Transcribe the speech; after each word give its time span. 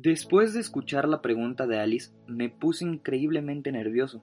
Después 0.00 0.54
de 0.54 0.60
escuchar 0.60 1.08
la 1.08 1.20
pregunta 1.22 1.66
de 1.66 1.80
Alice, 1.80 2.12
me 2.28 2.48
puse 2.48 2.84
increíblemente 2.84 3.72
nervioso. 3.72 4.22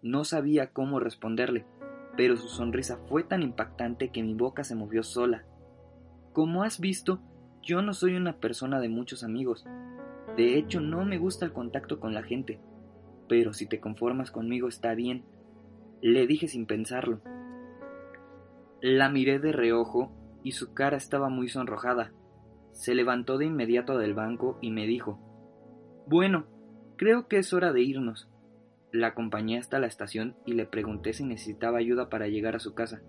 No 0.00 0.22
sabía 0.24 0.68
cómo 0.68 1.00
responderle, 1.00 1.66
pero 2.16 2.36
su 2.36 2.46
sonrisa 2.46 3.00
fue 3.08 3.24
tan 3.24 3.42
impactante 3.42 4.10
que 4.10 4.22
mi 4.22 4.34
boca 4.34 4.62
se 4.62 4.76
movió 4.76 5.02
sola. 5.02 5.44
Como 6.32 6.62
has 6.62 6.78
visto, 6.78 7.18
yo 7.60 7.82
no 7.82 7.92
soy 7.92 8.14
una 8.14 8.38
persona 8.38 8.78
de 8.78 8.88
muchos 8.88 9.24
amigos. 9.24 9.66
De 10.36 10.56
hecho, 10.58 10.80
no 10.80 11.04
me 11.04 11.18
gusta 11.18 11.44
el 11.44 11.52
contacto 11.52 11.98
con 11.98 12.14
la 12.14 12.22
gente. 12.22 12.60
Pero 13.28 13.52
si 13.52 13.66
te 13.66 13.80
conformas 13.80 14.30
conmigo 14.30 14.68
está 14.68 14.94
bien, 14.94 15.24
le 16.00 16.28
dije 16.28 16.46
sin 16.46 16.66
pensarlo. 16.66 17.20
La 18.80 19.08
miré 19.08 19.40
de 19.40 19.50
reojo 19.50 20.12
y 20.44 20.52
su 20.52 20.72
cara 20.72 20.96
estaba 20.96 21.30
muy 21.30 21.48
sonrojada. 21.48 22.12
Se 22.76 22.94
levantó 22.94 23.38
de 23.38 23.46
inmediato 23.46 23.96
del 23.96 24.12
banco 24.12 24.58
y 24.60 24.70
me 24.70 24.86
dijo, 24.86 25.18
Bueno, 26.06 26.44
creo 26.96 27.26
que 27.26 27.38
es 27.38 27.54
hora 27.54 27.72
de 27.72 27.80
irnos. 27.80 28.28
La 28.92 29.08
acompañé 29.08 29.56
hasta 29.58 29.78
la 29.78 29.86
estación 29.86 30.36
y 30.44 30.52
le 30.52 30.66
pregunté 30.66 31.14
si 31.14 31.24
necesitaba 31.24 31.78
ayuda 31.78 32.10
para 32.10 32.28
llegar 32.28 32.54
a 32.54 32.58
su 32.60 32.74
casa. 32.74 33.00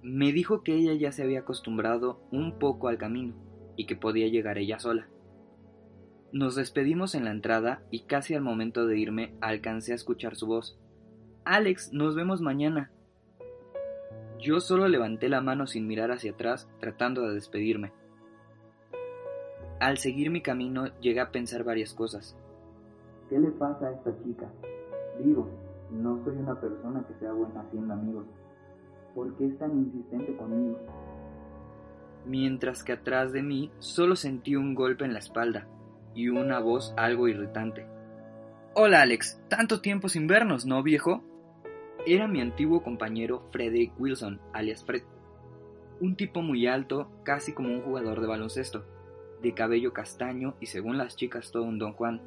Me 0.00 0.32
dijo 0.32 0.62
que 0.62 0.76
ella 0.76 0.94
ya 0.94 1.10
se 1.10 1.24
había 1.24 1.40
acostumbrado 1.40 2.22
un 2.30 2.60
poco 2.60 2.86
al 2.86 2.98
camino 2.98 3.34
y 3.76 3.86
que 3.86 3.96
podía 3.96 4.28
llegar 4.28 4.58
ella 4.58 4.78
sola. 4.78 5.08
Nos 6.30 6.54
despedimos 6.54 7.16
en 7.16 7.24
la 7.24 7.32
entrada 7.32 7.82
y 7.90 8.04
casi 8.04 8.34
al 8.34 8.42
momento 8.42 8.86
de 8.86 8.96
irme 8.96 9.34
alcancé 9.40 9.90
a 9.90 9.96
escuchar 9.96 10.36
su 10.36 10.46
voz. 10.46 10.78
Alex, 11.44 11.92
nos 11.92 12.14
vemos 12.14 12.40
mañana. 12.40 12.92
Yo 14.38 14.60
solo 14.60 14.86
levanté 14.86 15.28
la 15.28 15.40
mano 15.40 15.66
sin 15.66 15.88
mirar 15.88 16.12
hacia 16.12 16.30
atrás, 16.30 16.68
tratando 16.78 17.26
de 17.26 17.34
despedirme. 17.34 17.92
Al 19.82 19.98
seguir 19.98 20.30
mi 20.30 20.40
camino 20.42 20.96
llegué 21.00 21.18
a 21.18 21.32
pensar 21.32 21.64
varias 21.64 21.92
cosas. 21.92 22.38
¿Qué 23.28 23.36
le 23.36 23.50
pasa 23.50 23.88
a 23.88 23.90
esta 23.90 24.16
chica? 24.22 24.48
Digo, 25.18 25.50
no 25.90 26.22
soy 26.22 26.36
una 26.36 26.54
persona 26.54 27.04
que 27.08 27.14
sea 27.18 27.32
buena 27.32 27.62
haciendo 27.62 27.92
amigos. 27.92 28.26
¿Por 29.12 29.36
qué 29.36 29.46
es 29.46 29.58
tan 29.58 29.76
insistente 29.76 30.36
conmigo? 30.36 30.78
Mientras 32.24 32.84
que 32.84 32.92
atrás 32.92 33.32
de 33.32 33.42
mí 33.42 33.72
solo 33.80 34.14
sentí 34.14 34.54
un 34.54 34.76
golpe 34.76 35.04
en 35.04 35.14
la 35.14 35.18
espalda 35.18 35.66
y 36.14 36.28
una 36.28 36.60
voz 36.60 36.94
algo 36.96 37.26
irritante. 37.26 37.84
Hola 38.76 39.02
Alex, 39.02 39.42
tanto 39.48 39.80
tiempo 39.80 40.08
sin 40.08 40.28
vernos, 40.28 40.64
¿no 40.64 40.80
viejo? 40.84 41.24
Era 42.06 42.28
mi 42.28 42.40
antiguo 42.40 42.84
compañero 42.84 43.48
Frederick 43.50 43.98
Wilson, 43.98 44.40
alias 44.52 44.84
Fred. 44.84 45.02
Un 46.00 46.14
tipo 46.14 46.40
muy 46.40 46.68
alto, 46.68 47.10
casi 47.24 47.52
como 47.52 47.70
un 47.70 47.82
jugador 47.82 48.20
de 48.20 48.28
baloncesto, 48.28 48.84
de 49.42 49.54
cabello 49.54 49.92
castaño 49.92 50.54
y 50.60 50.66
según 50.66 50.98
las 50.98 51.16
chicas 51.16 51.50
todo 51.50 51.64
un 51.64 51.78
don 51.78 51.92
Juan. 51.92 52.22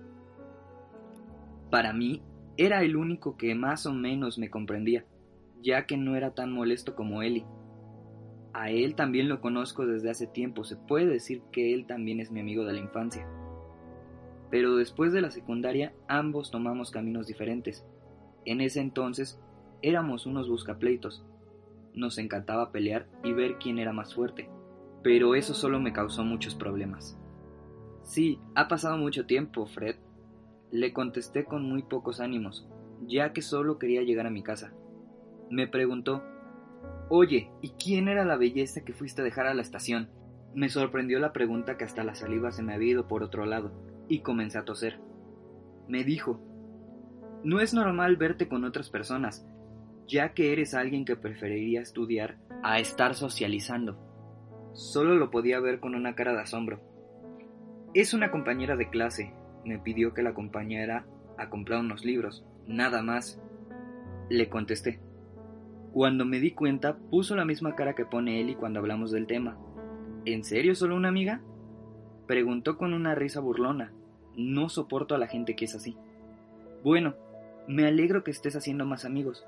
Para 1.71 1.93
mí, 1.93 2.21
era 2.57 2.83
el 2.83 2.95
único 2.95 3.37
que 3.37 3.55
más 3.55 3.85
o 3.85 3.93
menos 3.93 4.37
me 4.37 4.49
comprendía, 4.49 5.05
ya 5.61 5.85
que 5.85 5.97
no 5.97 6.15
era 6.15 6.33
tan 6.33 6.51
molesto 6.51 6.95
como 6.95 7.23
Eli. 7.23 7.45
A 8.53 8.69
él 8.69 8.95
también 8.95 9.27
lo 9.27 9.41
conozco 9.41 9.85
desde 9.85 10.09
hace 10.09 10.27
tiempo, 10.27 10.63
se 10.63 10.77
puede 10.77 11.07
decir 11.07 11.41
que 11.51 11.73
él 11.73 11.87
también 11.87 12.19
es 12.19 12.31
mi 12.31 12.39
amigo 12.39 12.63
de 12.65 12.73
la 12.73 12.79
infancia. 12.79 13.27
Pero 14.49 14.75
después 14.75 15.11
de 15.11 15.21
la 15.21 15.31
secundaria 15.31 15.93
ambos 16.07 16.51
tomamos 16.51 16.91
caminos 16.91 17.27
diferentes. 17.27 17.85
En 18.45 18.61
ese 18.61 18.79
entonces 18.79 19.41
Éramos 19.85 20.25
unos 20.25 20.49
buscapleitos. 20.49 21.23
Nos 21.93 22.17
encantaba 22.17 22.71
pelear 22.71 23.07
y 23.23 23.33
ver 23.33 23.59
quién 23.59 23.77
era 23.77 23.93
más 23.93 24.15
fuerte, 24.15 24.49
pero 25.05 25.35
eso 25.35 25.53
solo 25.53 25.79
me 25.79 25.93
causó 25.93 26.23
muchos 26.23 26.55
problemas. 26.55 27.15
Sí, 28.01 28.39
ha 28.55 28.67
pasado 28.67 28.97
mucho 28.97 29.27
tiempo, 29.27 29.67
Fred. 29.67 29.97
Le 30.71 30.93
contesté 30.93 31.45
con 31.45 31.61
muy 31.61 31.83
pocos 31.83 32.19
ánimos, 32.19 32.67
ya 33.05 33.31
que 33.31 33.43
solo 33.43 33.77
quería 33.77 34.01
llegar 34.01 34.25
a 34.25 34.31
mi 34.31 34.41
casa. 34.41 34.73
Me 35.51 35.67
preguntó, 35.67 36.23
Oye, 37.07 37.51
¿y 37.61 37.73
quién 37.73 38.07
era 38.07 38.25
la 38.25 38.35
belleza 38.35 38.83
que 38.83 38.93
fuiste 38.93 39.21
a 39.21 39.23
dejar 39.23 39.45
a 39.45 39.53
la 39.53 39.61
estación? 39.61 40.09
Me 40.55 40.69
sorprendió 40.69 41.19
la 41.19 41.33
pregunta 41.33 41.77
que 41.77 41.83
hasta 41.83 42.03
la 42.03 42.15
saliva 42.15 42.51
se 42.51 42.63
me 42.63 42.73
había 42.73 42.93
ido 42.93 43.07
por 43.07 43.21
otro 43.21 43.45
lado, 43.45 43.73
y 44.07 44.21
comencé 44.21 44.57
a 44.57 44.65
toser. 44.65 44.99
Me 45.87 46.03
dijo, 46.03 46.41
No 47.43 47.59
es 47.59 47.75
normal 47.75 48.15
verte 48.17 48.47
con 48.47 48.63
otras 48.63 48.89
personas, 48.89 49.47
ya 50.07 50.33
que 50.33 50.51
eres 50.51 50.73
alguien 50.73 51.05
que 51.05 51.15
preferiría 51.15 51.81
estudiar 51.81 52.39
a 52.63 52.79
estar 52.79 53.13
socializando. 53.13 54.14
Solo 54.75 55.15
lo 55.15 55.31
podía 55.31 55.61
ver 55.61 55.79
con 55.79 55.95
una 55.95 56.15
cara 56.15 56.33
de 56.33 56.41
asombro. 56.41 56.81
Es 57.93 58.13
una 58.13 58.29
compañera 58.29 58.75
de 58.75 58.89
clase. 58.89 59.33
Me 59.63 59.79
pidió 59.79 60.13
que 60.13 60.21
la 60.21 60.31
acompañara 60.31 61.05
a 61.37 61.49
comprar 61.49 61.79
unos 61.79 62.03
libros, 62.03 62.45
nada 62.67 63.01
más. 63.01 63.41
Le 64.29 64.49
contesté. 64.49 64.99
Cuando 65.93 66.25
me 66.25 66.41
di 66.41 66.51
cuenta, 66.51 66.97
puso 66.97 67.37
la 67.37 67.45
misma 67.45 67.73
cara 67.75 67.95
que 67.95 68.03
pone 68.03 68.41
Eli 68.41 68.55
cuando 68.55 68.81
hablamos 68.81 69.11
del 69.11 69.27
tema. 69.27 69.57
¿En 70.25 70.43
serio 70.43 70.75
solo 70.75 70.97
una 70.97 71.07
amiga? 71.07 71.41
Preguntó 72.27 72.77
con 72.77 72.93
una 72.93 73.15
risa 73.15 73.39
burlona. 73.39 73.93
No 74.35 74.67
soporto 74.67 75.15
a 75.15 75.17
la 75.17 75.27
gente 75.27 75.55
que 75.55 75.65
es 75.65 75.75
así. 75.75 75.95
Bueno, 76.83 77.15
me 77.65 77.87
alegro 77.87 78.25
que 78.25 78.31
estés 78.31 78.57
haciendo 78.57 78.85
más 78.85 79.05
amigos. 79.05 79.45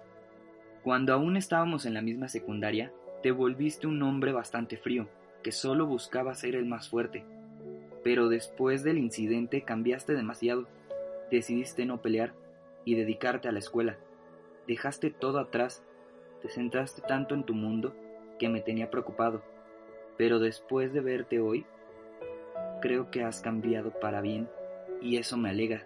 Cuando 0.85 1.13
aún 1.13 1.35
estábamos 1.35 1.85
en 1.85 1.95
la 1.95 2.01
misma 2.01 2.29
secundaria, 2.29 2.93
te 3.21 3.31
volviste 3.31 3.87
un 3.87 4.01
hombre 4.03 4.31
bastante 4.31 4.77
frío, 4.77 5.09
que 5.43 5.51
solo 5.51 5.85
buscaba 5.85 6.35
ser 6.35 6.55
el 6.55 6.65
más 6.65 6.89
fuerte. 6.89 7.23
Pero 8.03 8.29
después 8.29 8.83
del 8.83 8.97
incidente 8.97 9.63
cambiaste 9.63 10.13
demasiado. 10.13 10.67
Decidiste 11.31 11.85
no 11.85 12.01
pelear 12.01 12.33
y 12.85 12.95
dedicarte 12.95 13.47
a 13.47 13.51
la 13.51 13.59
escuela. 13.59 13.97
Dejaste 14.67 15.11
todo 15.11 15.39
atrás. 15.39 15.83
Te 16.41 16.49
centraste 16.49 17.01
tanto 17.01 17.35
en 17.35 17.43
tu 17.43 17.53
mundo 17.53 17.95
que 18.39 18.49
me 18.49 18.61
tenía 18.61 18.89
preocupado. 18.89 19.41
Pero 20.17 20.39
después 20.39 20.93
de 20.93 21.01
verte 21.01 21.39
hoy, 21.39 21.65
creo 22.81 23.11
que 23.11 23.23
has 23.23 23.41
cambiado 23.41 23.91
para 23.91 24.21
bien 24.21 24.49
y 25.01 25.17
eso 25.17 25.37
me 25.37 25.49
alegra. 25.49 25.85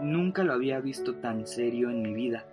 Nunca 0.00 0.44
lo 0.44 0.52
había 0.52 0.80
visto 0.80 1.16
tan 1.16 1.46
serio 1.46 1.90
en 1.90 2.02
mi 2.02 2.12
vida 2.12 2.46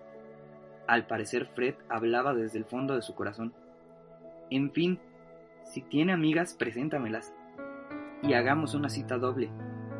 al 0.89 1.05
parecer 1.05 1.45
Fred 1.45 1.75
hablaba 1.87 2.33
desde 2.33 2.57
el 2.57 2.65
fondo 2.65 2.95
de 2.95 3.03
su 3.03 3.13
corazón. 3.13 3.53
En 4.49 4.71
fin, 4.71 4.99
si 5.63 5.81
tiene 5.81 6.13
amigas, 6.13 6.53
preséntamelas. 6.53 7.33
Y 8.23 8.33
hagamos 8.33 8.73
una 8.73 8.89
cita 8.89 9.17
doble, 9.17 9.49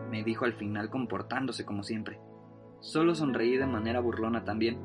me 0.10 0.24
dijo 0.24 0.46
al 0.46 0.54
final 0.54 0.90
comportándose 0.90 1.66
como 1.66 1.84
siempre. 1.84 2.20
Solo 2.80 3.16
sonreí 3.16 3.58
de 3.58 3.66
manera 3.66 4.00
burlona 4.00 4.44
también. 4.44 4.78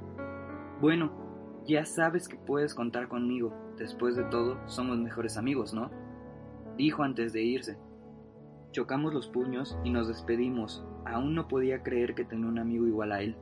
Bueno, 0.80 1.62
ya 1.66 1.84
sabes 1.84 2.28
que 2.28 2.36
puedes 2.36 2.74
contar 2.74 3.08
conmigo. 3.08 3.54
Después 3.78 4.16
de 4.16 4.24
todo, 4.24 4.58
somos 4.68 4.98
mejores 4.98 5.36
amigos, 5.36 5.74
¿no? 5.74 5.90
Dijo 6.76 7.02
antes 7.02 7.32
de 7.32 7.42
irse. 7.42 7.78
Chocamos 8.72 9.14
los 9.14 9.28
puños 9.28 9.78
y 9.84 9.90
nos 9.90 10.08
despedimos. 10.08 10.84
Aún 11.06 11.34
no 11.34 11.48
podía 11.48 11.82
creer 11.82 12.14
que 12.14 12.24
tenía 12.24 12.46
un 12.46 12.58
amigo 12.58 12.86
igual 12.86 13.12
a 13.12 13.20
él 13.22 13.36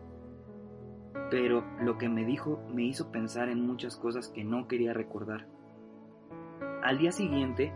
pero 1.33 1.65
lo 1.81 1.97
que 1.97 2.11
me 2.11 2.27
dijo 2.27 2.61
me 2.75 2.85
hizo 2.85 3.11
pensar 3.11 3.49
en 3.49 3.67
muchas 3.67 3.97
cosas 3.97 4.29
que 4.29 4.45
no 4.45 4.69
quería 4.69 4.93
recordar. 4.93 5.47
Al 6.83 6.99
día 6.99 7.13
siguiente, 7.13 7.73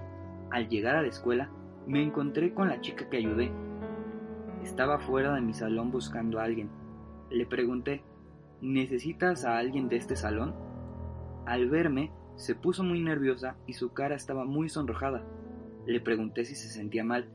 al 0.50 0.68
llegar 0.68 0.96
a 0.96 1.02
la 1.02 1.08
escuela, 1.08 1.50
me 1.86 2.02
encontré 2.02 2.52
con 2.52 2.68
la 2.68 2.80
chica 2.80 3.08
que 3.08 3.18
ayudé. 3.18 3.52
Estaba 4.62 4.98
fuera 4.98 5.32
de 5.34 5.40
mi 5.40 5.54
salón 5.54 5.92
buscando 5.92 6.40
a 6.40 6.44
alguien. 6.44 6.70
Le 7.30 7.46
pregunté, 7.46 8.02
¿necesitas 8.60 9.44
a 9.44 9.58
alguien 9.58 9.88
de 9.88 9.96
este 9.96 10.16
salón? 10.16 10.54
Al 11.46 11.70
verme, 11.70 12.10
se 12.34 12.56
puso 12.56 12.82
muy 12.82 13.00
nerviosa 13.00 13.56
y 13.66 13.74
su 13.74 13.92
cara 13.92 14.16
estaba 14.16 14.44
muy 14.44 14.68
sonrojada. 14.68 15.24
Le 15.86 16.00
pregunté 16.00 16.44
si 16.44 16.56
se 16.56 16.68
sentía 16.68 17.04
mal. 17.04 17.30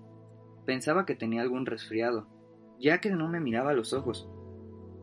Pensaba 0.65 1.05
que 1.05 1.15
tenía 1.15 1.41
algún 1.41 1.65
resfriado, 1.65 2.27
ya 2.79 2.99
que 2.99 3.11
no 3.11 3.29
me 3.29 3.39
miraba 3.39 3.71
a 3.71 3.73
los 3.73 3.93
ojos, 3.93 4.29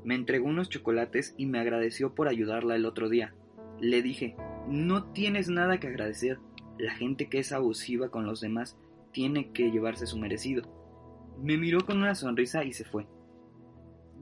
me 0.04 0.14
entregó 0.14 0.48
unos 0.48 0.69
chocolates 0.69 1.34
y 1.37 1.46
me 1.46 1.60
agradeció 1.60 2.14
por 2.14 2.28
ayudarla 2.28 2.76
el 2.76 2.87
otro 2.87 3.08
día. 3.08 3.34
Le 3.81 4.02
dije, 4.02 4.37
no 4.69 5.04
tienes 5.12 5.48
nada 5.48 5.81
que 5.81 5.88
agradecer. 5.88 6.38
La 6.78 6.94
gente 6.94 7.28
que 7.28 7.40
es 7.40 7.52
abusiva 7.52 8.10
con 8.10 8.26
los 8.26 8.40
demás 8.40 8.78
tiene 9.12 9.52
que 9.52 9.70
llevarse 9.70 10.06
su 10.06 10.19
merecido. 10.19 10.62
Me 11.42 11.56
miró 11.56 11.84
con 11.84 11.98
una 11.98 12.14
sonrisa 12.14 12.64
y 12.64 12.72
se 12.72 12.84
fue. 12.84 13.06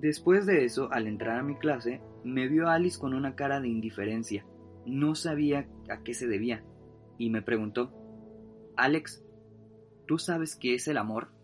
Después 0.00 0.46
de 0.46 0.64
eso, 0.64 0.92
al 0.92 1.06
entrar 1.06 1.38
a 1.38 1.42
mi 1.42 1.56
clase, 1.56 2.00
me 2.24 2.48
vio 2.48 2.68
Alice 2.68 2.98
con 2.98 3.14
una 3.14 3.34
cara 3.34 3.60
de 3.60 3.68
indiferencia. 3.68 4.46
No 4.84 5.14
sabía 5.14 5.68
a 5.88 6.02
qué 6.02 6.14
se 6.14 6.26
debía, 6.26 6.64
y 7.18 7.30
me 7.30 7.42
preguntó, 7.42 7.92
Alex, 8.76 9.24
¿tú 10.06 10.18
sabes 10.18 10.56
qué 10.56 10.74
es 10.74 10.86
el 10.88 10.98
amor? 10.98 11.35